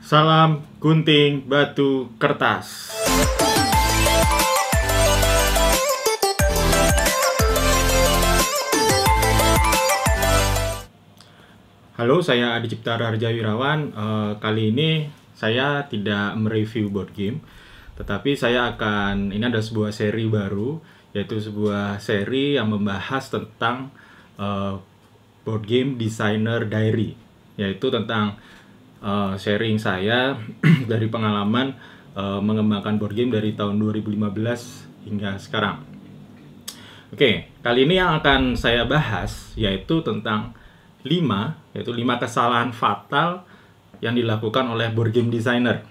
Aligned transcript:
Salam 0.00 0.64
gunting 0.80 1.44
batu 1.44 2.08
kertas. 2.16 2.88
Halo, 12.00 12.24
saya 12.24 12.56
Adi 12.56 12.72
Cipta 12.72 12.96
Raharja 12.96 13.28
Wirawan. 13.28 13.92
Eh, 13.92 14.32
kali 14.40 14.72
ini 14.72 15.12
saya 15.36 15.84
tidak 15.84 16.32
mereview 16.40 16.88
board 16.88 17.12
game, 17.12 17.44
tetapi 18.00 18.32
saya 18.40 18.72
akan 18.72 19.36
ini 19.36 19.44
ada 19.44 19.60
sebuah 19.60 19.92
seri 19.92 20.24
baru, 20.32 20.80
yaitu 21.12 21.36
sebuah 21.44 22.00
seri 22.00 22.56
yang 22.56 22.72
membahas 22.72 23.28
tentang 23.28 23.92
eh, 24.40 24.80
board 25.44 25.68
game 25.68 26.00
designer 26.00 26.64
diary, 26.64 27.12
yaitu 27.60 27.92
tentang 27.92 28.40
eh, 29.00 29.34
sharing 29.36 29.80
saya 29.80 30.36
dari 30.90 31.08
pengalaman 31.08 31.74
eh, 32.16 32.40
mengembangkan 32.40 33.00
board 33.00 33.16
game 33.16 33.32
dari 33.32 33.56
tahun 33.56 33.80
2015 33.80 35.08
hingga 35.08 35.40
sekarang. 35.40 35.82
Oke, 37.10 37.50
kali 37.64 37.90
ini 37.90 37.98
yang 37.98 38.22
akan 38.22 38.54
saya 38.54 38.86
bahas 38.86 39.50
yaitu 39.58 39.98
tentang 40.06 40.54
5 41.02 41.74
yaitu 41.74 41.90
5 41.90 42.22
kesalahan 42.22 42.70
fatal 42.70 43.42
yang 43.98 44.14
dilakukan 44.14 44.64
oleh 44.70 44.92
board 44.94 45.10
game 45.10 45.26
designer. 45.26 45.82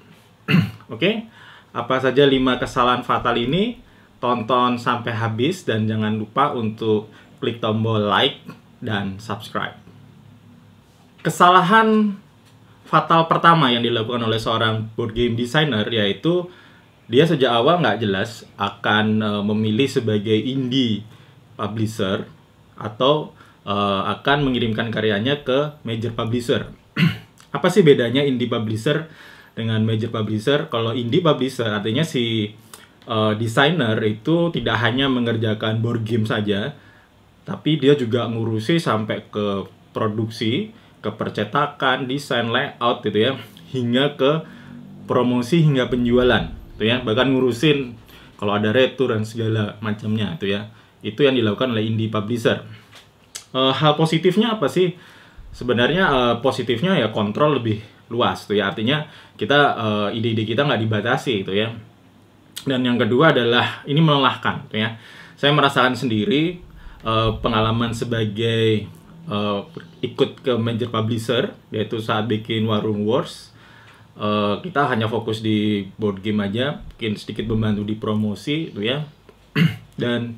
Oke, 0.94 1.28
apa 1.76 1.96
saja 2.00 2.24
5 2.24 2.62
kesalahan 2.62 3.04
fatal 3.04 3.36
ini? 3.36 3.86
Tonton 4.20 4.76
sampai 4.76 5.16
habis 5.16 5.64
dan 5.64 5.88
jangan 5.88 6.20
lupa 6.20 6.52
untuk 6.52 7.08
klik 7.40 7.64
tombol 7.64 8.04
like 8.04 8.44
dan 8.84 9.16
subscribe. 9.16 9.80
Kesalahan 11.24 12.20
fatal 12.90 13.30
pertama 13.30 13.70
yang 13.70 13.86
dilakukan 13.86 14.26
oleh 14.26 14.42
seorang 14.42 14.90
board 14.98 15.14
game 15.14 15.38
designer 15.38 15.86
yaitu 15.94 16.50
dia 17.06 17.30
sejak 17.30 17.54
awal 17.54 17.78
nggak 17.82 18.02
jelas 18.02 18.50
akan 18.58 19.22
uh, 19.22 19.44
memilih 19.46 19.86
sebagai 19.86 20.34
indie 20.34 21.06
publisher 21.54 22.26
atau 22.74 23.38
uh, 23.70 24.10
akan 24.18 24.50
mengirimkan 24.50 24.90
karyanya 24.90 25.46
ke 25.46 25.78
major 25.86 26.14
publisher. 26.18 26.74
Apa 27.56 27.70
sih 27.70 27.86
bedanya 27.86 28.26
indie 28.26 28.50
publisher 28.50 29.06
dengan 29.54 29.86
major 29.86 30.10
publisher? 30.10 30.70
Kalau 30.70 30.94
indie 30.94 31.22
publisher 31.22 31.70
artinya 31.70 32.02
si 32.02 32.54
uh, 33.06 33.34
desainer 33.38 33.98
itu 34.06 34.50
tidak 34.50 34.82
hanya 34.82 35.10
mengerjakan 35.10 35.82
board 35.82 36.06
game 36.06 36.26
saja, 36.30 36.78
tapi 37.46 37.82
dia 37.82 37.98
juga 37.98 38.30
ngurusi 38.30 38.78
sampai 38.78 39.26
ke 39.34 39.66
produksi, 39.94 40.70
ke 41.00 41.10
percetakan, 41.16 42.08
desain, 42.08 42.52
layout 42.52 43.04
gitu 43.04 43.20
ya, 43.20 43.32
hingga 43.72 44.20
ke 44.20 44.32
promosi 45.08 45.64
hingga 45.64 45.88
penjualan, 45.88 46.52
gitu 46.76 46.84
ya. 46.86 47.02
Bahkan 47.02 47.28
ngurusin 47.34 47.96
kalau 48.40 48.56
ada 48.56 48.72
retur 48.72 49.12
dan 49.12 49.28
segala 49.28 49.76
macamnya 49.84 50.36
itu 50.40 50.52
ya. 50.52 50.72
Itu 51.00 51.24
yang 51.24 51.40
dilakukan 51.40 51.72
oleh 51.72 51.88
indie 51.88 52.12
publisher 52.12 52.64
uh, 53.54 53.74
hal 53.74 53.96
positifnya 53.98 54.58
apa 54.58 54.70
sih? 54.70 54.94
Sebenarnya 55.50 56.04
uh, 56.08 56.36
positifnya 56.40 56.96
ya 57.00 57.10
kontrol 57.10 57.58
lebih 57.58 57.82
luas 58.10 58.50
tuh 58.50 58.58
ya 58.58 58.74
artinya 58.74 59.06
kita 59.38 59.78
uh, 59.78 60.08
ide-ide 60.10 60.42
kita 60.46 60.66
nggak 60.66 60.82
dibatasi 60.82 61.46
itu 61.46 61.54
ya. 61.54 61.74
Dan 62.68 62.84
yang 62.84 63.00
kedua 63.00 63.32
adalah 63.32 63.82
ini 63.88 64.04
melelahkan 64.04 64.68
tuh 64.68 64.78
ya. 64.78 65.00
Saya 65.40 65.56
merasakan 65.56 65.96
sendiri 65.96 66.60
uh, 67.08 67.40
pengalaman 67.40 67.96
sebagai 67.96 68.92
uh, 69.32 69.64
ikut 70.00 70.44
ke 70.44 70.54
major 70.56 70.90
publisher 70.92 71.56
yaitu 71.72 72.00
saat 72.00 72.28
bikin 72.28 72.68
Warung 72.68 73.04
Wars. 73.04 73.52
Uh, 74.20 74.60
kita 74.60 74.84
hanya 74.92 75.08
fokus 75.08 75.40
di 75.40 75.88
board 75.96 76.20
game 76.20 76.44
aja, 76.44 76.84
mungkin 76.84 77.16
sedikit 77.16 77.48
membantu 77.48 77.88
di 77.88 77.96
promosi 77.96 78.68
itu 78.68 78.84
ya. 78.84 79.08
Dan 80.02 80.36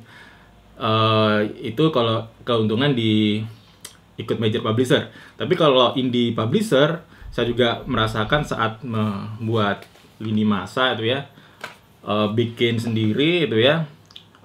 uh, 0.78 1.42
itu 1.58 1.90
kalau 1.90 2.30
keuntungan 2.46 2.94
di 2.94 3.42
ikut 4.22 4.38
major 4.38 4.62
publisher. 4.62 5.10
Tapi 5.34 5.58
kalau 5.58 5.98
indie 5.98 6.30
publisher, 6.30 7.02
saya 7.34 7.48
juga 7.50 7.82
merasakan 7.88 8.46
saat 8.46 8.72
membuat 8.86 9.88
lini 10.22 10.46
masa 10.46 10.94
itu 10.94 11.10
ya, 11.10 11.26
uh, 12.06 12.30
bikin 12.30 12.78
sendiri 12.78 13.50
itu 13.50 13.58
ya, 13.58 13.90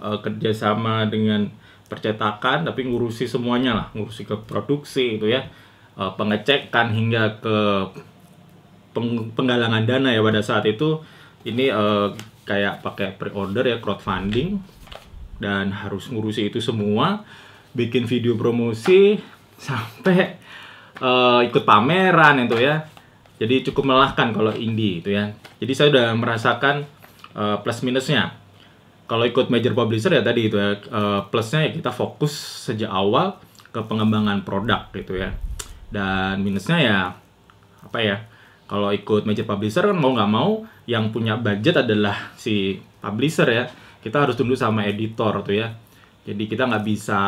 uh, 0.01 0.17
kerjasama 0.17 1.05
dengan 1.05 1.53
percetakan, 1.87 2.67
tapi 2.67 2.83
ngurusi 2.83 3.25
semuanya 3.25 3.71
lah, 3.73 3.87
ngurusi 3.95 4.27
ke 4.27 4.35
produksi 4.43 5.17
itu 5.17 5.31
ya, 5.31 5.47
uh, 5.95 6.11
pengecekan 6.19 6.91
hingga 6.91 7.39
ke 7.39 7.57
peng 8.91 9.31
penggalangan 9.33 9.87
dana 9.87 10.09
ya 10.11 10.21
pada 10.21 10.43
saat 10.43 10.67
itu. 10.67 10.99
Ini 11.47 11.71
uh, 11.71 12.11
kayak 12.43 12.83
pakai 12.83 13.15
pre-order 13.15 13.63
ya 13.63 13.77
crowdfunding. 13.79 14.59
Dan 15.37 15.69
harus 15.69 16.09
ngurusi 16.09 16.49
itu 16.49 16.57
semua. 16.57 17.21
Bikin 17.77 18.09
video 18.09 18.33
promosi 18.33 19.21
sampai 19.53 20.41
uh, 20.97 21.45
ikut 21.45 21.61
pameran 21.61 22.41
itu 22.41 22.57
ya. 22.57 22.89
Jadi 23.37 23.69
cukup 23.69 23.93
melelahkan 23.93 24.33
kalau 24.33 24.49
indie 24.57 25.05
itu 25.05 25.13
ya. 25.13 25.29
Jadi 25.61 25.71
saya 25.77 25.87
udah 25.93 26.07
merasakan 26.17 26.89
uh, 27.37 27.61
plus 27.61 27.85
minusnya 27.85 28.33
kalau 29.07 29.23
ikut 29.23 29.47
major 29.47 29.71
publisher 29.71 30.11
ya 30.11 30.21
tadi 30.21 30.51
itu 30.51 30.59
ya 30.59 30.75
uh, 30.91 31.23
plusnya 31.31 31.65
ya 31.65 31.71
kita 31.71 31.91
fokus 31.95 32.35
sejak 32.67 32.91
awal 32.91 33.39
ke 33.71 33.79
pengembangan 33.87 34.43
produk 34.43 34.91
gitu 34.91 35.15
ya. 35.15 35.31
Dan 35.87 36.43
minusnya 36.43 36.77
ya 36.83 36.99
apa 37.87 37.99
ya 38.03 38.17
kalau 38.67 38.91
ikut 38.91 39.23
major 39.23 39.47
publisher 39.47 39.87
kan 39.87 39.95
mau 39.95 40.11
nggak 40.11 40.27
mau 40.27 40.67
yang 40.91 41.15
punya 41.15 41.39
budget 41.39 41.87
adalah 41.87 42.35
si 42.35 42.83
publisher 42.99 43.47
ya. 43.47 43.63
Kita 44.03 44.27
harus 44.27 44.35
tunduk 44.35 44.59
sama 44.59 44.83
editor 44.83 45.39
tuh 45.41 45.55
ya. 45.55 45.71
Jadi 46.27 46.43
kita 46.51 46.67
nggak 46.67 46.83
bisa 46.83 47.19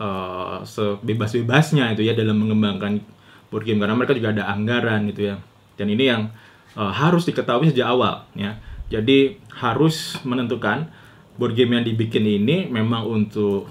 uh, 0.00 0.64
sebebas-bebasnya 0.64 1.92
itu 1.92 2.08
ya 2.08 2.16
dalam 2.16 2.40
mengembangkan 2.40 3.04
board 3.52 3.68
game 3.68 3.84
karena 3.84 3.92
mereka 3.92 4.16
juga 4.16 4.32
ada 4.32 4.48
anggaran 4.48 5.04
gitu 5.12 5.32
ya. 5.32 5.36
Dan 5.76 5.92
ini 5.92 6.08
yang 6.08 6.32
uh, 6.80 6.88
harus 6.88 7.28
diketahui 7.28 7.68
sejak 7.68 7.92
awal 7.92 8.24
ya. 8.32 8.56
Jadi 8.88 9.36
harus 9.60 10.16
menentukan 10.24 10.88
board 11.36 11.56
game 11.56 11.78
yang 11.78 11.84
dibikin 11.84 12.24
ini 12.24 12.68
memang 12.68 13.06
untuk 13.06 13.70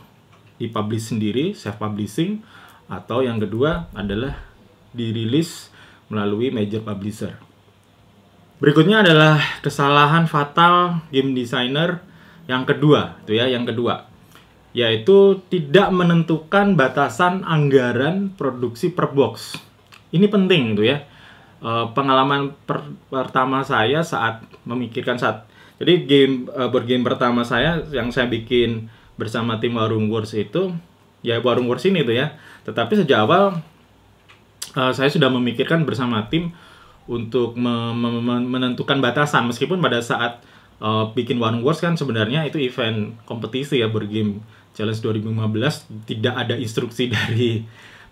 dipublish 0.57 1.11
sendiri 1.13 1.51
self 1.51 1.77
publishing 1.77 2.41
atau 2.87 3.25
yang 3.25 3.41
kedua 3.41 3.91
adalah 3.97 4.39
dirilis 4.95 5.73
melalui 6.07 6.53
major 6.53 6.85
publisher 6.85 7.35
berikutnya 8.61 9.03
adalah 9.03 9.41
kesalahan 9.59 10.29
fatal 10.29 11.03
game 11.11 11.35
designer 11.35 11.99
yang 12.45 12.61
kedua, 12.61 13.17
itu 13.25 13.41
ya, 13.41 13.49
yang 13.49 13.65
kedua 13.65 14.15
yaitu 14.75 15.39
tidak 15.47 15.87
menentukan 15.95 16.75
batasan 16.75 17.47
anggaran 17.47 18.35
produksi 18.35 18.91
per 18.91 19.15
box. 19.15 19.55
Ini 20.11 20.27
penting 20.27 20.75
itu 20.75 20.83
ya. 20.83 21.07
E, 21.63 21.71
pengalaman 21.95 22.51
per, 22.67 22.83
pertama 23.07 23.63
saya 23.63 24.03
saat 24.03 24.43
memikirkan 24.67 25.15
saat 25.15 25.47
jadi 25.75 26.07
game 26.07 26.47
e, 26.47 26.61
board 26.71 26.87
game 26.87 27.03
pertama 27.03 27.43
saya 27.43 27.83
yang 27.91 28.07
saya 28.11 28.31
bikin 28.31 28.87
bersama 29.19 29.59
tim 29.59 29.75
Warung 29.75 30.07
Wars 30.07 30.31
itu 30.31 30.71
ya 31.19 31.39
Warung 31.43 31.67
Wars 31.67 31.83
ini 31.83 32.03
tuh 32.07 32.15
ya. 32.15 32.35
Tetapi 32.63 33.03
sejak 33.03 33.27
awal 33.27 33.59
e, 34.71 34.81
saya 34.95 35.11
sudah 35.11 35.27
memikirkan 35.27 35.83
bersama 35.83 36.31
tim 36.31 36.55
untuk 37.05 37.59
me 37.59 37.91
me 37.91 38.39
menentukan 38.39 39.03
batasan. 39.03 39.51
Meskipun 39.51 39.83
pada 39.83 40.01
saat 40.01 40.41
uh, 40.81 41.11
bikin 41.13 41.37
One 41.37 41.61
Wars 41.61 41.79
kan 41.79 41.93
sebenarnya 41.95 42.43
itu 42.47 42.57
event 42.57 43.15
kompetisi 43.29 43.79
ya 43.79 43.87
bergame 43.87 44.41
challenge 44.75 44.99
2015 45.05 46.09
tidak 46.09 46.35
ada 46.35 46.55
instruksi 46.57 47.07
dari 47.15 47.63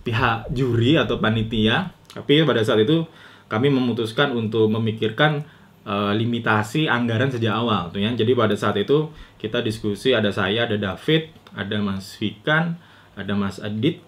pihak 0.06 0.51
juri 0.53 1.00
atau 1.00 1.18
panitia. 1.18 1.91
Tapi 2.13 2.45
pada 2.45 2.62
saat 2.62 2.85
itu 2.85 3.07
kami 3.50 3.74
memutuskan 3.74 4.34
untuk 4.34 4.69
memikirkan 4.69 5.45
uh, 5.88 6.12
limitasi 6.15 6.88
anggaran 6.88 7.31
sejak 7.31 7.53
awal 7.53 7.91
tuh 7.91 8.03
ya. 8.03 8.12
Jadi 8.13 8.31
pada 8.35 8.56
saat 8.56 8.80
itu 8.80 9.12
kita 9.39 9.63
diskusi 9.63 10.15
ada 10.15 10.31
saya 10.31 10.68
ada 10.68 10.75
David 10.80 11.31
ada 11.53 11.77
Mas 11.80 12.15
Fikan 12.18 12.75
ada 13.13 13.33
Mas 13.38 13.59
Adit. 13.62 14.03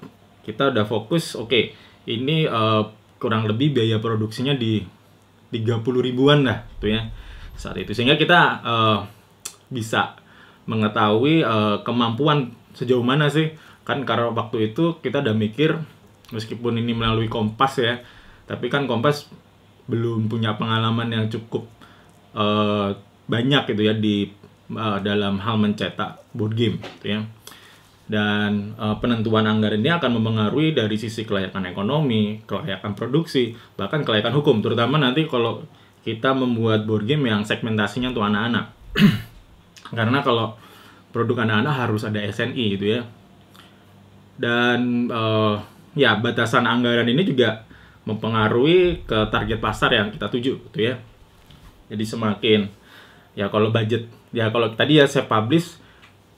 Kita 0.45 0.69
udah 0.69 0.85
fokus 0.85 1.33
oke 1.33 1.49
okay, 1.49 1.63
ini 2.09 2.45
uh, 2.45 2.85
kurang 3.17 3.49
lebih 3.49 3.73
biaya 3.73 3.97
produksinya 3.97 4.53
di 4.53 4.83
30 5.49 5.81
ribuan 6.01 6.45
lah 6.45 6.67
tuh 6.77 6.93
ya 6.93 7.09
saat 7.55 7.79
itu. 7.79 7.95
Sehingga 7.95 8.19
kita 8.19 8.39
uh, 8.61 8.97
bisa 9.71 10.19
mengetahui 10.65 11.45
uh, 11.45 11.81
kemampuan 11.85 12.53
sejauh 12.75 13.05
mana 13.05 13.29
sih. 13.29 13.55
Kan 13.85 14.01
karena 14.01 14.33
waktu 14.33 14.73
itu 14.73 14.97
kita 15.01 15.21
udah 15.21 15.37
mikir 15.37 15.77
meskipun 16.33 16.81
ini 16.81 16.97
melalui 16.97 17.29
Kompas 17.29 17.77
ya 17.77 18.01
tapi 18.45 18.69
kan 18.69 18.89
Kompas 18.89 19.29
belum 19.85 20.27
punya 20.31 20.57
pengalaman 20.57 21.13
yang 21.13 21.25
cukup 21.29 21.69
uh, 22.33 22.93
banyak 23.25 23.63
gitu 23.73 23.81
ya 23.85 23.93
di 23.93 24.29
uh, 24.73 24.97
dalam 25.01 25.41
hal 25.41 25.61
mencetak 25.61 26.21
board 26.33 26.53
game 26.57 26.77
gitu 27.01 27.17
ya 27.17 27.19
dan 28.05 28.77
uh, 28.77 29.01
penentuan 29.01 29.49
anggaran 29.49 29.81
ini 29.81 29.89
akan 29.89 30.21
mempengaruhi 30.21 30.77
dari 30.77 30.93
sisi 30.93 31.25
kelayakan 31.25 31.73
ekonomi, 31.73 32.37
kelayakan 32.45 32.93
produksi, 32.93 33.57
bahkan 33.73 34.05
kelayakan 34.05 34.29
hukum. 34.29 34.61
Terutama 34.61 35.01
nanti 35.01 35.25
kalau 35.25 35.65
kita 36.05 36.37
membuat 36.37 36.85
board 36.85 37.09
game 37.09 37.25
yang 37.25 37.41
segmentasinya 37.41 38.13
untuk 38.13 38.21
anak-anak. 38.29 38.65
Karena 39.97 40.21
kalau 40.21 40.53
produk 41.09 41.49
anak-anak 41.49 41.73
harus 41.73 42.05
ada 42.05 42.21
SNI 42.21 42.65
gitu 42.77 42.85
ya. 42.85 43.01
Dan 44.37 45.09
uh, 45.09 45.57
ya 45.97 46.21
batasan 46.21 46.69
anggaran 46.69 47.09
ini 47.09 47.25
juga 47.25 47.64
mempengaruhi 48.05 49.03
ke 49.03 49.17
target 49.33 49.59
pasar 49.59 49.89
yang 49.91 50.07
kita 50.13 50.29
tuju 50.29 50.53
gitu 50.69 50.79
ya. 50.79 51.01
Jadi 51.89 52.03
semakin 52.05 52.69
ya 53.35 53.51
kalau 53.51 53.73
budget 53.73 54.07
ya 54.31 54.47
kalau 54.53 54.71
tadi 54.73 55.01
ya 55.01 55.05
saya 55.09 55.27
publish 55.27 55.81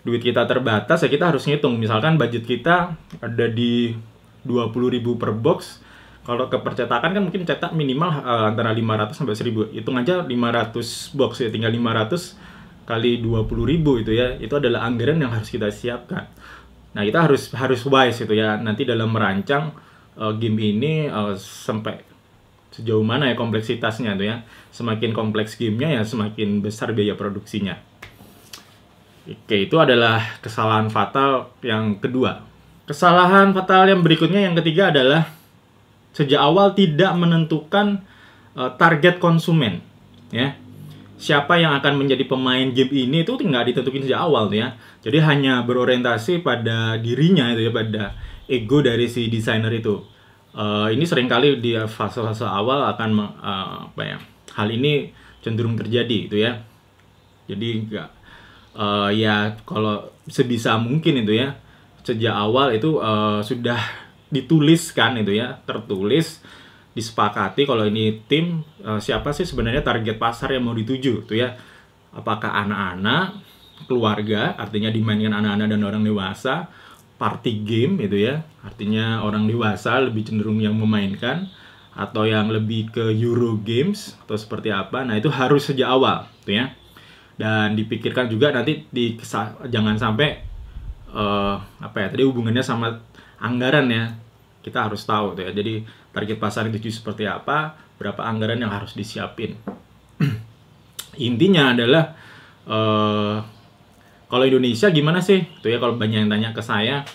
duit 0.08 0.24
kita 0.24 0.48
terbatas 0.48 1.04
ya 1.04 1.10
kita 1.12 1.30
harus 1.30 1.44
ngitung. 1.44 1.76
Misalkan 1.76 2.16
budget 2.16 2.48
kita 2.48 2.96
ada 3.20 3.46
di 3.52 3.94
20.000 4.48 5.04
per 5.20 5.32
box 5.36 5.84
kalau 6.24 6.52
ke 6.52 6.60
percetakan 6.60 7.16
kan 7.16 7.24
mungkin 7.24 7.48
cetak 7.48 7.72
minimal 7.72 8.12
uh, 8.12 8.52
antara 8.52 8.76
500 8.76 9.16
sampai 9.16 9.36
1000 9.36 9.76
hitung 9.80 9.96
aja 9.96 10.24
500 10.24 11.16
box 11.16 11.32
ya 11.40 11.48
tinggal 11.48 11.72
500 11.72 12.88
kali 12.88 13.20
20.000 13.24 14.04
itu 14.04 14.12
ya 14.16 14.28
itu 14.40 14.54
adalah 14.56 14.88
anggaran 14.88 15.20
yang 15.20 15.32
harus 15.32 15.52
kita 15.52 15.72
siapkan. 15.72 16.28
Nah 16.96 17.04
kita 17.04 17.28
harus 17.28 17.52
harus 17.56 17.84
wise 17.88 18.24
itu 18.24 18.34
ya 18.36 18.56
nanti 18.60 18.88
dalam 18.88 19.12
merancang 19.12 19.76
uh, 20.18 20.34
game 20.36 20.58
ini 20.60 21.08
uh, 21.08 21.38
sampai 21.38 22.04
sejauh 22.74 23.02
mana 23.02 23.32
ya 23.32 23.36
kompleksitasnya 23.40 24.20
tuh 24.20 24.28
ya 24.28 24.36
semakin 24.70 25.16
kompleks 25.16 25.56
gamenya 25.56 26.02
ya 26.02 26.04
semakin 26.04 26.62
besar 26.62 26.92
biaya 26.94 27.16
produksinya 27.16 27.80
Oke, 29.28 29.68
itu 29.68 29.76
adalah 29.76 30.40
kesalahan 30.40 30.88
fatal 30.88 31.52
yang 31.60 32.00
kedua. 32.00 32.48
Kesalahan 32.88 33.52
fatal 33.52 33.92
yang 33.92 34.00
berikutnya 34.00 34.48
yang 34.48 34.56
ketiga 34.56 34.88
adalah 34.88 35.28
sejak 36.16 36.40
awal 36.40 36.72
tidak 36.72 37.12
menentukan 37.12 38.08
uh, 38.56 38.72
target 38.80 39.20
konsumen, 39.20 39.84
ya. 40.32 40.56
Siapa 41.20 41.60
yang 41.60 41.76
akan 41.76 42.00
menjadi 42.00 42.24
pemain 42.24 42.72
game 42.72 42.94
ini 42.96 43.28
itu 43.28 43.36
nggak 43.36 43.76
ditentukan 43.76 44.08
sejak 44.08 44.22
awal 44.24 44.48
ya. 44.48 44.80
Jadi 45.04 45.20
hanya 45.20 45.60
berorientasi 45.68 46.40
pada 46.40 46.96
dirinya 46.96 47.52
itu 47.52 47.68
ya, 47.68 47.72
pada 47.76 48.16
ego 48.48 48.84
dari 48.84 49.08
si 49.12 49.28
desainer 49.28 49.72
itu. 49.72 50.00
Uh, 50.58 50.90
ini 50.90 51.06
sering 51.06 51.30
kali 51.30 51.62
di 51.62 51.78
fase-fase 51.78 52.48
awal 52.48 52.82
akan 52.90 53.10
uh, 53.38 53.92
apa 53.94 54.02
ya? 54.02 54.18
Hal 54.58 54.74
ini 54.74 55.14
cenderung 55.46 55.78
terjadi 55.78 56.18
itu 56.28 56.36
ya. 56.42 56.58
Jadi 57.46 57.88
nggak 57.88 58.10
uh, 58.78 59.10
ya 59.12 59.58
kalau 59.66 60.06
sebisa 60.30 60.78
mungkin 60.78 61.26
itu 61.26 61.36
ya 61.36 61.58
sejak 62.06 62.32
awal 62.32 62.72
itu 62.72 63.02
uh, 63.04 63.44
sudah 63.44 63.82
dituliskan 64.32 65.20
itu 65.20 65.36
ya 65.36 65.60
tertulis 65.66 66.40
disepakati 66.96 67.68
kalau 67.68 67.84
ini 67.84 68.24
tim 68.26 68.64
uh, 68.86 69.02
siapa 69.02 69.36
sih 69.36 69.44
sebenarnya 69.44 69.84
target 69.84 70.16
pasar 70.16 70.56
yang 70.56 70.66
mau 70.66 70.76
dituju 70.76 71.28
itu 71.28 71.34
ya 71.36 71.58
apakah 72.16 72.50
anak-anak 72.54 73.44
keluarga 73.86 74.58
artinya 74.58 74.90
dimainkan 74.90 75.36
anak-anak 75.36 75.68
dan 75.70 75.82
orang 75.84 76.04
dewasa 76.04 76.72
party 77.18 77.66
game 77.66 78.02
itu 78.02 78.18
ya. 78.30 78.46
Artinya 78.62 79.26
orang 79.26 79.50
dewasa 79.50 79.98
lebih 80.02 80.26
cenderung 80.26 80.62
yang 80.62 80.78
memainkan 80.78 81.50
atau 81.98 82.30
yang 82.30 82.54
lebih 82.54 82.94
ke 82.94 83.10
Euro 83.18 83.58
Games 83.58 84.14
atau 84.26 84.38
seperti 84.38 84.70
apa. 84.70 85.02
Nah 85.02 85.18
itu 85.18 85.34
harus 85.34 85.66
sejak 85.66 85.90
awal 85.90 86.30
itu 86.46 86.62
ya. 86.62 86.72
Dan 87.38 87.78
dipikirkan 87.78 88.30
juga 88.30 88.54
nanti 88.54 88.86
di 88.90 89.18
jangan 89.70 89.98
sampai 89.98 90.42
uh, 91.14 91.58
apa 91.82 91.98
ya 92.06 92.08
tadi 92.14 92.24
hubungannya 92.26 92.62
sama 92.62 93.02
anggaran 93.42 93.90
ya. 93.90 94.14
Kita 94.62 94.86
harus 94.86 95.02
tahu 95.04 95.34
tuh 95.34 95.50
ya. 95.50 95.52
Jadi 95.52 95.82
target 96.14 96.38
pasar 96.38 96.70
itu 96.70 96.78
seperti 96.94 97.26
apa 97.26 97.78
berapa 97.98 98.22
anggaran 98.22 98.62
yang 98.62 98.70
harus 98.70 98.94
disiapin. 98.94 99.58
Intinya 101.18 101.74
adalah 101.74 102.14
uh, 102.70 103.57
kalau 104.28 104.44
Indonesia 104.44 104.92
gimana 104.92 105.24
sih? 105.24 105.48
Tuh 105.64 105.72
ya 105.72 105.80
kalau 105.80 105.96
banyak 105.96 106.28
yang 106.28 106.32
tanya 106.32 106.52
ke 106.52 106.60
saya. 106.60 107.08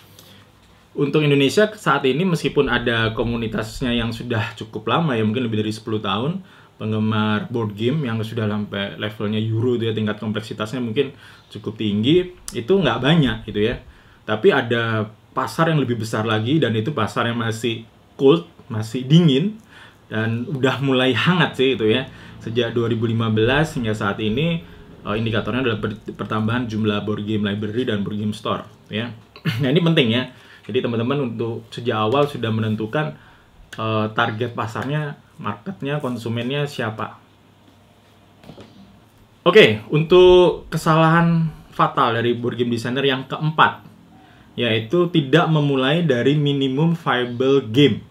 Untuk 0.92 1.24
Indonesia 1.24 1.68
saat 1.72 2.04
ini 2.04 2.24
meskipun 2.24 2.68
ada 2.68 3.16
komunitasnya 3.16 3.96
yang 3.96 4.12
sudah 4.12 4.52
cukup 4.56 4.92
lama 4.92 5.16
ya 5.16 5.24
mungkin 5.24 5.48
lebih 5.48 5.64
dari 5.64 5.72
10 5.72 5.88
tahun 6.04 6.44
penggemar 6.76 7.48
board 7.48 7.72
game 7.72 8.04
yang 8.04 8.20
sudah 8.20 8.44
sampai 8.44 9.00
levelnya 9.00 9.40
Euro 9.40 9.80
itu 9.80 9.88
ya 9.88 9.94
tingkat 9.96 10.20
kompleksitasnya 10.20 10.84
mungkin 10.84 11.16
cukup 11.48 11.80
tinggi 11.80 12.36
itu 12.52 12.72
nggak 12.72 12.98
banyak 13.00 13.36
gitu 13.48 13.60
ya. 13.72 13.80
Tapi 14.28 14.52
ada 14.52 15.08
pasar 15.32 15.72
yang 15.72 15.80
lebih 15.80 16.00
besar 16.00 16.28
lagi 16.28 16.60
dan 16.60 16.76
itu 16.76 16.92
pasar 16.92 17.28
yang 17.28 17.40
masih 17.40 17.88
cold 18.20 18.44
masih 18.68 19.04
dingin 19.04 19.56
dan 20.12 20.44
udah 20.44 20.80
mulai 20.84 21.16
hangat 21.24 21.56
sih 21.56 21.76
itu 21.76 21.88
ya. 21.88 22.08
Sejak 22.40 22.76
2015 22.76 23.80
hingga 23.80 23.94
saat 23.96 24.20
ini 24.20 24.60
uh, 25.06 25.14
indikatornya 25.14 25.66
adalah 25.66 25.80
pertambahan 26.16 26.66
jumlah 26.70 27.02
board 27.06 27.22
game 27.26 27.46
library 27.46 27.86
dan 27.86 28.02
board 28.02 28.18
game 28.18 28.34
store 28.34 28.66
ya 28.90 29.10
nah 29.62 29.68
ini 29.68 29.80
penting 29.82 30.08
ya 30.14 30.32
jadi 30.62 30.78
teman-teman 30.86 31.34
untuk 31.34 31.66
sejak 31.74 31.98
awal 31.98 32.30
sudah 32.30 32.50
menentukan 32.54 33.18
uh, 33.78 34.06
target 34.14 34.54
pasarnya 34.54 35.18
marketnya, 35.42 35.98
konsumennya 35.98 36.70
siapa. 36.70 37.18
Oke, 39.42 39.82
untuk 39.90 40.70
kesalahan 40.70 41.50
fatal 41.74 42.14
dari 42.14 42.38
board 42.38 42.54
game 42.54 42.70
designer 42.70 43.02
yang 43.02 43.26
keempat, 43.26 43.82
yaitu 44.54 45.10
tidak 45.10 45.50
memulai 45.50 46.06
dari 46.06 46.38
minimum 46.38 46.94
viable 46.94 47.66
game. 47.74 48.06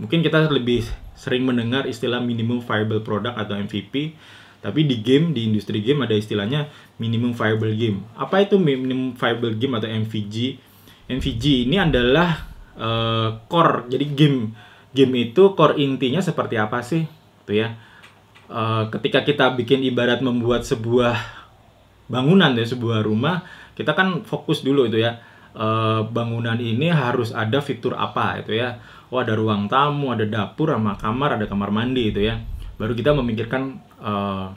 Mungkin 0.00 0.24
kita 0.24 0.48
lebih 0.48 0.88
sering 1.12 1.44
mendengar 1.44 1.84
istilah 1.84 2.24
minimum 2.24 2.64
viable 2.64 3.04
product 3.04 3.36
atau 3.36 3.60
MVP, 3.60 4.16
tapi 4.60 4.84
di 4.84 5.00
game, 5.00 5.32
di 5.32 5.48
industri 5.48 5.80
game 5.80 6.04
ada 6.04 6.12
istilahnya 6.12 6.68
minimum 7.00 7.32
viable 7.32 7.72
game. 7.72 8.04
Apa 8.12 8.44
itu 8.44 8.60
minimum 8.60 9.16
viable 9.16 9.56
game 9.56 9.80
atau 9.80 9.88
MVG? 9.88 10.60
MVG 11.08 11.64
ini 11.64 11.80
adalah 11.80 12.44
uh, 12.76 13.40
core, 13.48 13.88
jadi 13.88 14.04
game 14.12 14.52
game 14.92 15.12
itu 15.16 15.56
core 15.56 15.80
intinya 15.80 16.20
seperti 16.20 16.60
apa 16.60 16.84
sih? 16.84 17.08
Tuh 17.48 17.56
ya. 17.56 17.72
Uh, 18.52 18.92
ketika 18.92 19.24
kita 19.24 19.56
bikin 19.56 19.80
ibarat 19.80 20.20
membuat 20.20 20.68
sebuah 20.68 21.16
bangunan 22.10 22.50
ya 22.58 22.66
sebuah 22.66 23.06
rumah 23.06 23.46
kita 23.78 23.94
kan 23.96 24.28
fokus 24.28 24.60
dulu 24.60 24.92
itu 24.92 25.00
ya. 25.00 25.24
Uh, 25.50 26.06
bangunan 26.06 26.54
ini 26.62 26.94
harus 26.94 27.34
ada 27.34 27.58
fitur 27.64 27.96
apa 27.96 28.44
itu 28.44 28.60
ya. 28.60 28.76
Oh 29.08 29.18
ada 29.24 29.34
ruang 29.34 29.66
tamu 29.72 30.12
ada 30.12 30.28
dapur 30.28 30.70
sama 30.70 31.00
kamar 31.00 31.40
ada 31.40 31.48
kamar 31.48 31.72
mandi 31.72 32.12
itu 32.12 32.22
ya 32.22 32.38
baru 32.80 32.96
kita 32.96 33.12
memikirkan 33.12 33.76
uh, 34.00 34.56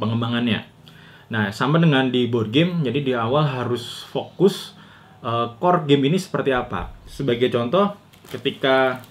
pengembangannya 0.00 0.64
nah 1.28 1.52
sama 1.52 1.76
dengan 1.76 2.08
di 2.08 2.24
board 2.24 2.48
game 2.48 2.80
jadi 2.80 2.98
di 3.04 3.12
awal 3.12 3.44
harus 3.44 4.08
fokus 4.08 4.72
uh, 5.20 5.52
core 5.60 5.84
game 5.84 6.08
ini 6.08 6.16
seperti 6.16 6.56
apa 6.56 6.96
sebagai 7.04 7.52
contoh 7.52 7.92
ketika 8.32 9.04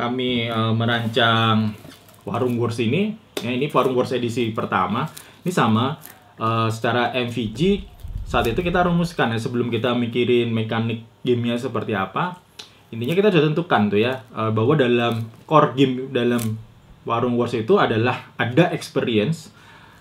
kami 0.00 0.48
uh, 0.48 0.72
merancang 0.72 1.76
Warung 2.24 2.56
Wars 2.56 2.80
ini. 2.80 3.16
Ya, 3.40 3.52
ini 3.52 3.68
Warung 3.68 3.96
Wars 3.96 4.12
edisi 4.16 4.48
pertama. 4.52 5.08
Ini 5.44 5.52
sama 5.52 6.00
uh, 6.40 6.68
secara 6.72 7.12
MVG 7.12 7.84
saat 8.24 8.46
itu 8.48 8.64
kita 8.64 8.86
rumuskan 8.86 9.34
ya 9.34 9.40
sebelum 9.42 9.68
kita 9.68 9.92
mikirin 9.92 10.52
mekanik 10.52 11.04
gamenya 11.20 11.60
seperti 11.60 11.92
apa. 11.92 12.40
Intinya 12.94 13.14
kita 13.14 13.28
sudah 13.30 13.44
tentukan 13.52 13.82
tuh 13.86 14.02
ya 14.02 14.26
bahwa 14.34 14.74
dalam 14.74 15.30
core 15.46 15.78
game 15.78 16.10
dalam 16.10 16.58
Warung 17.08 17.40
Wars 17.40 17.56
itu 17.56 17.80
adalah 17.80 18.32
ada 18.36 18.68
experience 18.76 19.48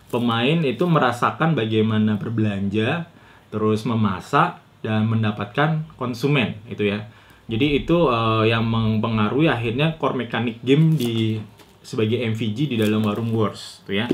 pemain 0.09 0.59
itu 0.65 0.83
merasakan 0.89 1.53
bagaimana 1.53 2.17
berbelanja, 2.17 3.05
terus 3.53 3.85
memasak 3.85 4.57
dan 4.81 5.05
mendapatkan 5.05 5.85
konsumen 5.95 6.57
itu 6.67 6.89
ya. 6.89 7.05
Jadi 7.49 7.81
itu 7.81 8.09
uh, 8.09 8.45
yang 8.45 8.65
mempengaruhi 8.65 9.49
akhirnya 9.49 9.97
core 9.97 10.25
mekanik 10.25 10.61
game 10.61 10.93
di 10.93 11.41
sebagai 11.81 12.21
MVG 12.21 12.69
di 12.69 12.77
dalam 12.77 13.01
Warung 13.01 13.33
Wars, 13.33 13.81
tuh 13.85 13.97
ya. 13.97 14.05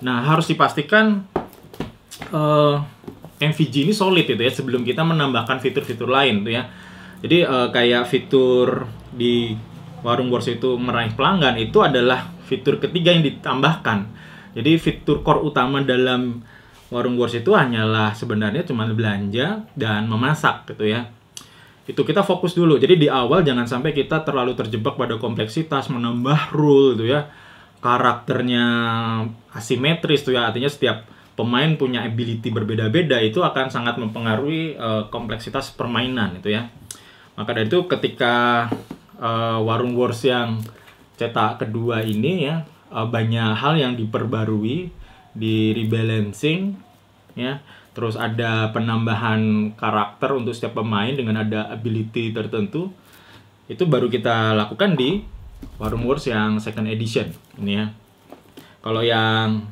Nah 0.00 0.24
harus 0.24 0.48
dipastikan 0.48 1.28
uh, 2.32 2.80
eh, 3.40 3.48
MVG 3.52 3.88
ini 3.88 3.92
solid 3.92 4.24
itu 4.24 4.40
ya 4.40 4.52
sebelum 4.52 4.84
kita 4.84 5.04
menambahkan 5.04 5.60
fitur-fitur 5.60 6.08
lain, 6.08 6.44
tuh 6.44 6.52
ya. 6.56 6.68
Jadi 7.20 7.44
uh, 7.44 7.68
kayak 7.68 8.08
fitur 8.08 8.88
di 9.12 9.52
Warung 10.00 10.32
Wars 10.32 10.48
itu 10.48 10.80
meraih 10.80 11.12
pelanggan 11.12 11.60
itu 11.60 11.80
adalah 11.84 12.32
fitur 12.48 12.80
ketiga 12.80 13.12
yang 13.12 13.24
ditambahkan. 13.24 14.08
Jadi 14.56 14.80
fitur 14.80 15.22
core 15.22 15.44
utama 15.44 15.84
dalam 15.84 16.42
Warung 16.90 17.20
Wars 17.20 17.36
itu 17.36 17.54
hanyalah 17.54 18.16
sebenarnya 18.16 18.66
cuma 18.66 18.88
belanja 18.88 19.68
dan 19.78 20.10
memasak 20.10 20.66
gitu 20.74 20.90
ya 20.90 21.10
itu 21.90 22.06
kita 22.06 22.22
fokus 22.22 22.54
dulu. 22.54 22.78
Jadi 22.78 22.94
di 22.94 23.08
awal 23.10 23.42
jangan 23.42 23.66
sampai 23.66 23.90
kita 23.90 24.22
terlalu 24.22 24.54
terjebak 24.54 24.94
pada 24.94 25.18
kompleksitas, 25.18 25.90
menambah 25.90 26.54
rule 26.54 26.94
gitu 26.94 27.10
ya. 27.10 27.26
Karakternya 27.82 28.64
asimetris 29.50 30.22
tuh 30.22 30.38
ya, 30.38 30.46
artinya 30.46 30.70
setiap 30.70 31.08
pemain 31.34 31.72
punya 31.74 32.04
ability 32.04 32.52
berbeda-beda 32.52 33.18
itu 33.24 33.40
akan 33.40 33.72
sangat 33.72 33.96
mempengaruhi 33.96 34.76
uh, 34.76 35.08
kompleksitas 35.08 35.74
permainan 35.74 36.38
itu 36.38 36.54
ya. 36.54 36.70
Maka 37.34 37.56
dari 37.56 37.72
itu 37.72 37.88
ketika 37.88 38.68
uh, 39.20 39.60
Warung 39.62 39.94
Wars 39.94 40.24
yang 40.24 40.58
cetak 41.20 41.60
kedua 41.62 42.00
ini 42.00 42.48
ya 42.48 42.64
uh, 42.90 43.06
banyak 43.06 43.54
hal 43.54 43.78
yang 43.78 43.94
diperbarui, 43.94 44.90
di 45.30 45.70
rebalancing 45.74 46.74
ya. 47.38 47.62
Terus 47.90 48.14
ada 48.14 48.70
penambahan 48.70 49.74
karakter 49.74 50.30
untuk 50.34 50.54
setiap 50.54 50.78
pemain 50.78 51.10
dengan 51.10 51.42
ada 51.42 51.70
ability 51.70 52.30
tertentu. 52.30 52.90
Itu 53.66 53.86
baru 53.86 54.10
kita 54.10 54.54
lakukan 54.54 54.94
di 54.94 55.22
Warung 55.78 56.06
Wars 56.06 56.26
yang 56.26 56.58
second 56.62 56.86
edition 56.86 57.30
ini 57.58 57.72
ya. 57.78 57.86
Kalau 58.80 59.02
yang 59.04 59.68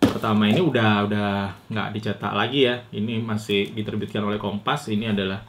pertama 0.00 0.48
ini 0.48 0.64
udah 0.64 1.06
udah 1.06 1.30
nggak 1.68 1.88
dicetak 1.92 2.32
lagi 2.32 2.68
ya. 2.68 2.84
Ini 2.92 3.20
masih 3.20 3.76
diterbitkan 3.76 4.24
oleh 4.24 4.40
Kompas. 4.40 4.88
Ini 4.88 5.12
adalah 5.12 5.44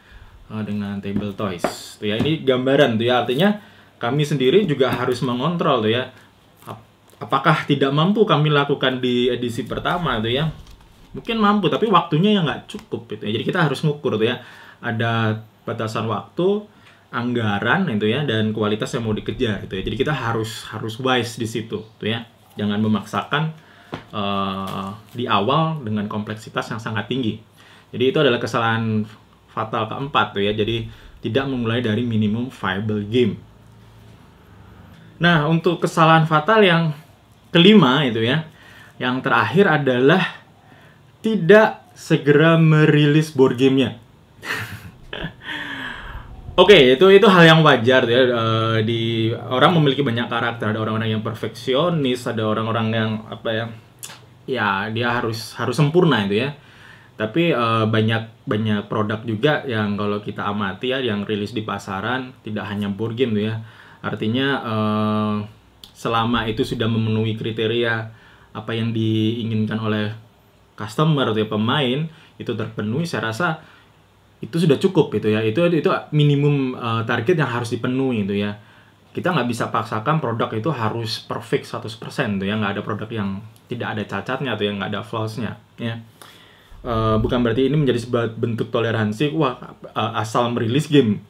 uh, 0.52 0.64
dengan 0.64 1.00
table 1.00 1.34
toys. 1.36 1.64
Tuh 2.00 2.08
ya 2.08 2.16
ini 2.20 2.44
gambaran 2.44 3.00
tuh 3.00 3.06
ya 3.08 3.24
artinya 3.24 3.50
kami 3.98 4.24
sendiri 4.24 4.64
juga 4.70 4.94
harus 4.94 5.22
mengontrol 5.26 5.84
tuh 5.84 5.94
ya. 5.94 6.04
Apakah 7.18 7.66
tidak 7.66 7.90
mampu 7.90 8.30
kami 8.30 8.54
lakukan 8.54 9.02
di 9.02 9.34
edisi 9.34 9.66
pertama 9.66 10.22
tuh 10.22 10.30
ya? 10.30 10.54
Mungkin 11.18 11.42
mampu 11.42 11.66
tapi 11.66 11.90
waktunya 11.90 12.38
yang 12.38 12.46
nggak 12.46 12.70
cukup 12.70 13.10
gitu 13.10 13.26
ya. 13.26 13.32
Jadi 13.34 13.44
kita 13.46 13.66
harus 13.66 13.82
ngukur 13.82 14.22
tuh 14.22 14.30
ya. 14.30 14.46
Ada 14.78 15.42
batasan 15.66 16.06
waktu, 16.06 16.62
anggaran 17.10 17.90
itu 17.90 18.06
ya 18.06 18.22
dan 18.22 18.54
kualitas 18.54 18.94
yang 18.94 19.10
mau 19.10 19.18
dikejar 19.18 19.66
gitu 19.66 19.74
ya. 19.82 19.84
Jadi 19.90 19.98
kita 19.98 20.14
harus 20.14 20.70
harus 20.70 21.02
wise 21.02 21.42
di 21.42 21.50
situ 21.50 21.82
tuh 21.82 22.08
ya. 22.08 22.22
Jangan 22.54 22.78
memaksakan 22.86 23.44
uh, 24.14 24.94
di 25.10 25.26
awal 25.26 25.82
dengan 25.82 26.06
kompleksitas 26.06 26.70
yang 26.70 26.78
sangat 26.78 27.10
tinggi. 27.10 27.42
Jadi 27.90 28.14
itu 28.14 28.18
adalah 28.22 28.38
kesalahan 28.38 29.10
fatal 29.58 29.90
keempat 29.90 30.38
tuh 30.38 30.46
ya. 30.46 30.54
Jadi 30.54 30.86
tidak 31.26 31.50
memulai 31.50 31.82
dari 31.82 32.06
minimum 32.06 32.54
viable 32.54 33.02
game. 33.10 33.42
Nah, 35.18 35.50
untuk 35.50 35.82
kesalahan 35.82 36.30
fatal 36.30 36.62
yang 36.62 36.94
kelima 37.50 38.06
itu 38.06 38.22
ya. 38.22 38.46
Yang 39.02 39.26
terakhir 39.26 39.66
adalah 39.66 40.24
tidak 41.26 41.90
segera 41.98 42.62
merilis 42.62 43.34
board 43.34 43.58
gamenya. 43.58 43.98
Oke, 46.58 46.74
okay, 46.74 46.82
itu 46.98 47.06
itu 47.14 47.26
hal 47.30 47.44
yang 47.46 47.60
wajar 47.66 48.06
ya. 48.06 48.22
Uh, 48.30 48.78
di 48.86 49.34
orang 49.34 49.74
memiliki 49.78 50.06
banyak 50.06 50.30
karakter. 50.30 50.74
Ada 50.74 50.82
orang-orang 50.82 51.18
yang 51.18 51.26
perfeksionis, 51.26 52.26
ada 52.30 52.46
orang-orang 52.46 52.88
yang 52.94 53.10
apa 53.30 53.50
ya? 53.54 53.66
Ya, 54.48 54.70
dia 54.94 55.12
harus 55.18 55.54
harus 55.58 55.78
sempurna 55.78 56.26
itu 56.26 56.46
ya. 56.46 56.58
Tapi 57.18 57.50
uh, 57.50 57.90
banyak 57.90 58.46
banyak 58.46 58.86
produk 58.86 59.18
juga 59.26 59.66
yang 59.66 59.98
kalau 59.98 60.22
kita 60.22 60.46
amati 60.46 60.94
ya, 60.94 61.02
yang 61.02 61.26
rilis 61.26 61.50
di 61.50 61.66
pasaran 61.66 62.30
tidak 62.46 62.70
hanya 62.70 62.94
board 62.94 63.18
game 63.18 63.34
tuh 63.34 63.50
ya. 63.50 63.56
Artinya 64.06 64.48
uh, 64.62 65.36
selama 65.98 66.46
itu 66.46 66.62
sudah 66.62 66.86
memenuhi 66.86 67.34
kriteria 67.34 68.14
apa 68.54 68.72
yang 68.78 68.94
diinginkan 68.94 69.82
oleh 69.82 70.14
customer 70.78 71.34
atau 71.34 71.42
ya, 71.42 71.50
pemain 71.50 72.06
itu 72.38 72.54
terpenuhi, 72.54 73.10
saya 73.10 73.34
rasa 73.34 73.66
itu 74.38 74.54
sudah 74.62 74.78
cukup 74.78 75.10
gitu 75.18 75.34
ya. 75.34 75.42
Itu 75.42 75.66
itu 75.74 75.90
minimum 76.14 76.78
uh, 76.78 77.02
target 77.02 77.34
yang 77.34 77.50
harus 77.50 77.74
dipenuhi 77.74 78.30
itu 78.30 78.38
ya. 78.38 78.62
Kita 79.10 79.34
nggak 79.34 79.50
bisa 79.50 79.74
paksakan 79.74 80.22
produk 80.22 80.54
itu 80.54 80.70
harus 80.70 81.26
perfect 81.26 81.66
100% 81.66 82.38
tuh 82.38 82.46
ya. 82.46 82.54
Nggak 82.54 82.78
ada 82.78 82.82
produk 82.86 83.10
yang 83.10 83.42
tidak 83.66 83.98
ada 83.98 84.04
cacatnya 84.06 84.54
atau 84.54 84.64
yang 84.70 84.78
nggak 84.78 84.94
ada 84.94 85.02
flawsnya 85.02 85.58
ya 85.82 85.98
uh, 86.84 87.18
bukan 87.18 87.42
berarti 87.42 87.70
ini 87.70 87.78
menjadi 87.80 88.04
sebuah 88.06 88.36
bentuk 88.38 88.70
toleransi 88.70 89.34
wah 89.34 89.58
uh, 89.96 90.12
asal 90.20 90.52
merilis 90.54 90.90
game. 90.92 91.24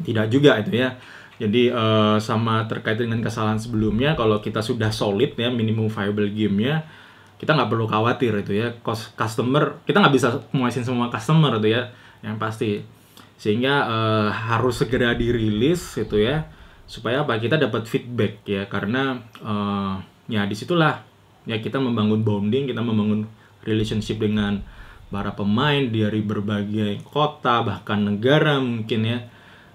Tidak 0.00 0.26
juga 0.30 0.60
itu 0.62 0.78
ya. 0.78 0.96
Jadi 1.34 1.66
uh, 1.68 2.16
sama 2.22 2.64
terkait 2.70 2.94
dengan 2.94 3.18
kesalahan 3.18 3.58
sebelumnya 3.58 4.14
kalau 4.14 4.38
kita 4.38 4.62
sudah 4.62 4.94
solid 4.94 5.34
ya 5.34 5.50
minimum 5.50 5.90
viable 5.90 6.30
gamenya 6.30 6.86
kita 7.34 7.58
nggak 7.58 7.70
perlu 7.74 7.86
khawatir 7.90 8.32
itu 8.40 8.54
ya. 8.54 8.72
Customer 9.18 9.82
kita 9.82 9.98
nggak 9.98 10.14
bisa 10.14 10.28
memuasin 10.54 10.86
semua 10.86 11.10
customer 11.10 11.58
itu 11.58 11.74
ya 11.74 11.90
yang 12.22 12.38
pasti. 12.38 12.86
Sehingga 13.34 13.74
uh, 13.84 14.28
harus 14.30 14.78
segera 14.78 15.12
dirilis 15.18 15.82
gitu 15.98 16.22
ya 16.22 16.46
supaya 16.86 17.26
apa? 17.26 17.36
Kita 17.42 17.58
dapat 17.58 17.90
feedback 17.90 18.46
ya. 18.46 18.70
Karena 18.70 19.18
uh, 19.42 19.98
ya 20.30 20.46
di 20.46 20.54
situlah 20.54 21.02
ya 21.44 21.60
kita 21.60 21.76
membangun 21.76 22.24
bonding 22.24 22.64
kita 22.64 22.80
membangun 22.80 23.28
relationship 23.64 24.20
dengan 24.20 24.62
para 25.08 25.32
pemain 25.32 25.84
dari 25.88 26.20
berbagai 26.20 27.02
kota 27.08 27.64
bahkan 27.64 28.02
negara 28.02 28.58
mungkin 28.60 29.00
ya 29.04 29.18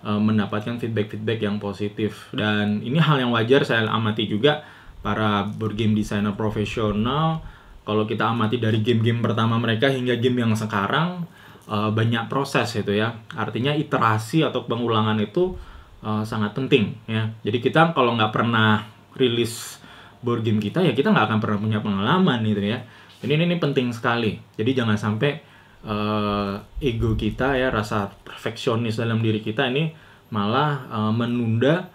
uh, 0.06 0.20
mendapatkan 0.20 0.78
feedback-feedback 0.78 1.40
yang 1.44 1.58
positif 1.58 2.30
dan 2.32 2.82
ini 2.86 2.98
hal 3.02 3.20
yang 3.20 3.32
wajar 3.34 3.64
saya 3.64 3.88
amati 3.88 4.30
juga 4.30 4.64
para 5.00 5.48
board 5.48 5.80
game 5.80 5.96
designer 5.96 6.36
profesional 6.36 7.44
kalau 7.90 8.06
kita 8.06 8.30
amati 8.30 8.62
dari 8.62 8.86
game-game 8.86 9.18
pertama 9.18 9.58
mereka 9.58 9.90
hingga 9.90 10.14
game 10.22 10.46
yang 10.46 10.54
sekarang 10.54 11.26
uh, 11.66 11.90
banyak 11.90 12.30
proses 12.30 12.70
itu 12.78 12.94
ya. 12.94 13.18
Artinya 13.34 13.74
iterasi 13.74 14.46
atau 14.46 14.70
pengulangan 14.70 15.18
itu 15.18 15.58
uh, 16.06 16.22
sangat 16.22 16.54
penting 16.54 16.94
ya. 17.10 17.34
Jadi 17.42 17.58
kita 17.58 17.98
kalau 17.98 18.14
nggak 18.14 18.30
pernah 18.30 18.86
rilis 19.18 19.82
board 20.22 20.46
game 20.46 20.62
kita 20.62 20.86
ya 20.86 20.94
kita 20.94 21.10
nggak 21.10 21.26
akan 21.34 21.40
pernah 21.42 21.58
punya 21.58 21.80
pengalaman 21.82 22.40
gitu 22.46 22.62
ya. 22.62 22.80
Ini, 23.20 23.36
ini 23.36 23.44
ini 23.52 23.60
penting 23.60 23.92
sekali. 23.92 24.40
Jadi 24.56 24.72
jangan 24.72 24.96
sampai 24.96 25.44
uh, 25.84 26.56
ego 26.80 27.16
kita 27.16 27.56
ya 27.60 27.72
rasa 27.72 28.12
perfeksionis 28.24 28.98
dalam 29.00 29.22
diri 29.24 29.42
kita 29.44 29.68
ini 29.68 29.92
malah 30.30 30.86
uh, 30.88 31.12
menunda 31.12 31.90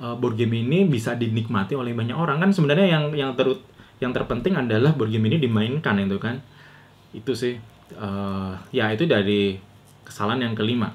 uh, 0.00 0.14
board 0.16 0.36
game 0.40 0.54
ini 0.64 0.84
bisa 0.88 1.14
dinikmati 1.16 1.74
oleh 1.76 1.92
banyak 1.92 2.16
orang 2.16 2.40
kan 2.40 2.52
sebenarnya 2.54 2.86
yang 2.86 3.12
yang 3.12 3.34
ter 3.36 3.46
yang 4.00 4.12
terpenting 4.16 4.56
adalah 4.56 4.96
board 4.96 5.12
game 5.12 5.28
ini 5.28 5.36
dimainkan 5.36 6.00
itu 6.00 6.16
kan 6.16 6.40
itu 7.12 7.34
sih 7.34 7.60
uh, 7.98 8.54
ya 8.70 8.92
itu 8.94 9.04
dari 9.04 9.58
kesalahan 10.06 10.42
yang 10.50 10.56
kelima. 10.56 10.94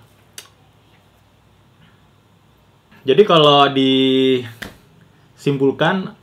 Jadi 3.05 3.21
kalau 3.21 3.69
disimpulkan 3.69 6.17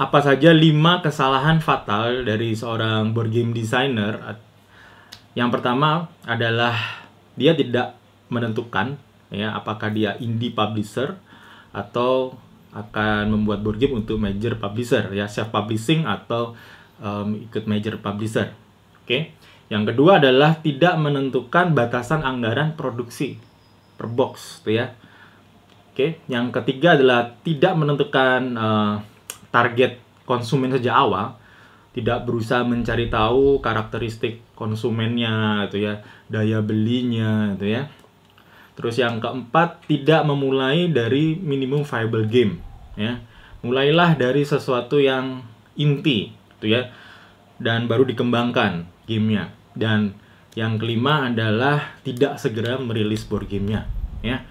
apa 0.00 0.24
saja 0.24 0.56
lima 0.56 1.04
kesalahan 1.04 1.60
fatal 1.60 2.24
dari 2.24 2.56
seorang 2.56 3.12
board 3.12 3.28
game 3.28 3.52
designer? 3.52 4.40
Yang 5.36 5.60
pertama 5.60 6.08
adalah 6.24 7.04
dia 7.36 7.52
tidak 7.52 8.00
menentukan 8.32 8.96
ya 9.28 9.52
apakah 9.52 9.92
dia 9.92 10.16
indie 10.16 10.56
publisher 10.56 11.20
atau 11.76 12.32
akan 12.72 13.28
membuat 13.28 13.60
board 13.60 13.76
game 13.76 14.00
untuk 14.00 14.16
major 14.16 14.56
publisher 14.56 15.12
ya 15.12 15.28
self 15.28 15.52
publishing 15.52 16.08
atau 16.08 16.56
um, 17.04 17.36
ikut 17.36 17.68
major 17.68 18.00
publisher. 18.00 18.56
Oke. 19.04 19.36
Yang 19.68 19.94
kedua 19.94 20.18
adalah 20.18 20.58
tidak 20.64 20.96
menentukan 20.96 21.76
batasan 21.76 22.26
anggaran 22.26 22.74
produksi 22.74 23.38
per 24.00 24.08
box, 24.10 24.64
gitu 24.64 24.82
ya. 24.82 24.96
Oke, 25.92 26.18
yang 26.26 26.50
ketiga 26.50 26.98
adalah 26.98 27.38
tidak 27.46 27.78
menentukan 27.78 28.40
uh, 28.58 28.98
target 29.50 30.02
konsumen 30.26 30.70
sejak 30.74 30.94
awal, 30.94 31.38
tidak 31.94 32.26
berusaha 32.26 32.62
mencari 32.62 33.10
tahu 33.10 33.58
karakteristik 33.58 34.42
konsumennya, 34.54 35.66
gitu 35.68 35.90
ya, 35.90 35.94
daya 36.30 36.62
belinya, 36.62 37.54
gitu 37.58 37.66
ya. 37.66 37.90
Terus 38.78 38.96
yang 38.96 39.18
keempat, 39.18 39.84
tidak 39.90 40.22
memulai 40.24 40.88
dari 40.88 41.36
minimum 41.36 41.82
viable 41.82 42.26
game, 42.30 42.62
ya. 42.94 43.18
Mulailah 43.60 44.16
dari 44.16 44.46
sesuatu 44.46 44.96
yang 45.02 45.44
inti, 45.76 46.32
gitu 46.56 46.72
ya, 46.72 46.88
dan 47.60 47.84
baru 47.86 48.08
dikembangkan 48.08 48.88
gamenya 49.04 49.52
dan 49.76 50.16
yang 50.56 50.80
kelima 50.80 51.30
adalah 51.30 51.94
tidak 52.02 52.40
segera 52.40 52.80
merilis 52.80 53.22
board 53.28 53.46
gamenya 53.46 53.86
ya 54.24 54.42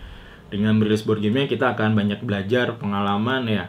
dengan 0.53 0.77
merilis 0.77 1.03
board 1.03 1.19
gamenya 1.19 1.49
kita 1.49 1.73
akan 1.75 1.97
banyak 1.97 2.21
belajar 2.23 2.77
pengalaman 2.77 3.49
ya 3.49 3.65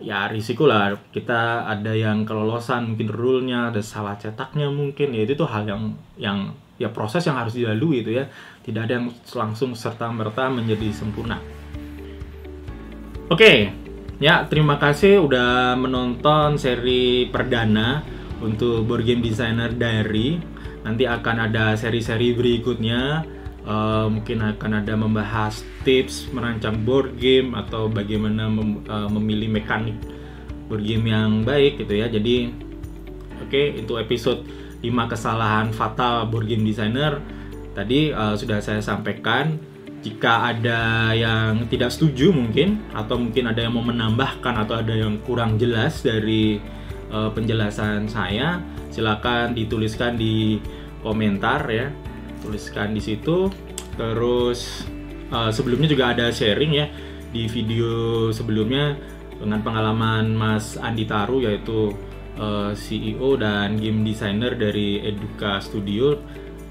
ya 0.00 0.26
risiko 0.26 0.64
lah. 0.66 0.96
Kita 1.12 1.68
ada 1.68 1.92
yang 1.92 2.24
kelolosan 2.24 2.92
mungkin 2.92 3.08
rule-nya 3.12 3.70
ada 3.70 3.84
salah 3.84 4.16
cetaknya 4.16 4.72
mungkin. 4.72 5.12
Ya 5.12 5.22
itu 5.24 5.36
tuh 5.36 5.46
hal 5.46 5.68
yang 5.68 5.94
yang 6.16 6.56
ya 6.80 6.88
proses 6.88 7.22
yang 7.28 7.36
harus 7.36 7.54
dilalui 7.54 8.02
itu 8.02 8.16
ya. 8.16 8.26
Tidak 8.64 8.80
ada 8.80 8.98
yang 9.00 9.12
langsung 9.12 9.76
serta 9.76 10.08
merta 10.10 10.48
menjadi 10.48 10.90
sempurna. 10.90 11.38
Oke. 13.30 13.70
Ya 14.20 14.44
terima 14.44 14.76
kasih 14.76 15.24
udah 15.24 15.80
menonton 15.80 16.60
seri 16.60 17.32
perdana 17.32 18.04
untuk 18.44 18.84
board 18.84 19.08
game 19.08 19.24
designer 19.24 19.72
diary. 19.72 20.36
Nanti 20.84 21.08
akan 21.08 21.48
ada 21.48 21.72
seri-seri 21.76 22.36
berikutnya 22.36 23.24
uh, 23.64 24.06
mungkin 24.08 24.44
akan 24.44 24.84
ada 24.84 24.94
membahas 24.96 25.64
tips 25.82 26.28
merancang 26.32 26.80
board 26.84 27.16
game 27.16 27.56
atau 27.56 27.88
bagaimana 27.88 28.46
mem, 28.46 28.84
uh, 28.88 29.08
memilih 29.08 29.48
mekanik 29.48 29.96
board 30.68 30.84
game 30.86 31.10
yang 31.10 31.42
baik 31.42 31.80
gitu 31.82 31.98
ya 31.98 32.06
jadi 32.06 32.52
Oke, 33.40 33.72
itu 33.72 33.96
episode 33.96 34.44
5 34.84 35.12
kesalahan 35.12 35.66
fatal 35.72 36.28
board 36.28 36.46
game 36.46 36.64
designer. 36.64 37.18
Tadi 37.72 38.12
uh, 38.12 38.36
sudah 38.36 38.60
saya 38.60 38.84
sampaikan. 38.84 39.56
Jika 40.00 40.56
ada 40.56 41.12
yang 41.12 41.68
tidak 41.68 41.92
setuju 41.92 42.32
mungkin 42.32 42.80
atau 42.96 43.20
mungkin 43.20 43.52
ada 43.52 43.60
yang 43.60 43.76
mau 43.76 43.84
menambahkan 43.84 44.64
atau 44.64 44.80
ada 44.80 44.96
yang 44.96 45.20
kurang 45.28 45.60
jelas 45.60 46.00
dari 46.00 46.56
uh, 47.12 47.28
penjelasan 47.36 48.08
saya, 48.08 48.64
silakan 48.88 49.52
dituliskan 49.52 50.16
di 50.16 50.56
komentar 51.04 51.68
ya. 51.68 51.92
Tuliskan 52.40 52.96
di 52.96 53.02
situ. 53.02 53.48
Terus 53.96 54.84
uh, 55.30 55.52
sebelumnya 55.52 55.88
juga 55.90 56.12
ada 56.12 56.32
sharing 56.32 56.72
ya 56.72 56.86
di 57.30 57.46
video 57.46 58.28
sebelumnya 58.34 58.98
dengan 59.38 59.62
pengalaman 59.62 60.34
Mas 60.34 60.76
Andi 60.76 61.06
Taru 61.06 61.40
yaitu 61.40 61.94
uh, 62.36 62.74
CEO 62.76 63.38
dan 63.40 63.78
game 63.78 64.02
designer 64.04 64.56
dari 64.56 65.00
Eduka 65.00 65.62
Studio. 65.62 66.16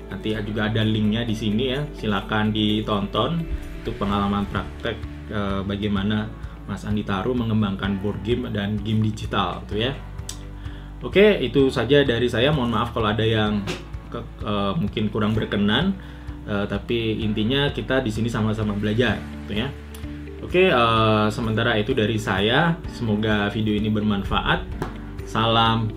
Nanti 0.10 0.34
juga 0.42 0.70
ada 0.70 0.82
linknya 0.82 1.22
di 1.26 1.38
sini 1.38 1.64
ya. 1.70 1.82
Silakan 1.98 2.50
ditonton 2.50 3.46
untuk 3.82 3.96
pengalaman 4.02 4.46
praktek 4.50 4.98
uh, 5.32 5.62
bagaimana 5.64 6.30
Mas 6.70 6.86
Andi 6.86 7.02
Taru 7.02 7.34
mengembangkan 7.34 7.98
board 8.02 8.22
game 8.22 8.50
dan 8.54 8.78
game 8.82 9.02
digital 9.02 9.66
tuh 9.66 9.82
ya. 9.82 9.94
Oke, 11.00 11.40
itu 11.40 11.72
saja 11.72 12.04
dari 12.04 12.28
saya. 12.28 12.52
Mohon 12.52 12.72
maaf 12.76 12.90
kalau 12.92 13.10
ada 13.10 13.24
yang 13.24 13.64
ke, 14.10 14.20
uh, 14.44 14.74
mungkin 14.76 15.08
kurang 15.14 15.38
berkenan. 15.38 15.96
Uh, 16.50 16.66
tapi 16.66 17.22
intinya 17.22 17.70
kita 17.70 18.02
di 18.02 18.10
sini 18.10 18.26
sama-sama 18.26 18.74
belajar, 18.74 19.22
tuh 19.46 19.54
ya. 19.54 19.70
Oke, 20.42 20.72
uh, 20.72 21.30
sementara 21.30 21.78
itu 21.78 21.94
dari 21.94 22.18
saya. 22.18 22.74
Semoga 22.90 23.54
video 23.54 23.78
ini 23.78 23.92
bermanfaat. 23.92 24.66
Salam 25.30 25.94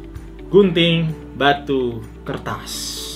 gunting 0.53 1.09
batu 1.41 2.05
kertas. 2.29 3.12